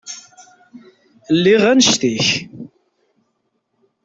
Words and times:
Lliɣ 1.35 1.63
annect-ik. 1.71 2.27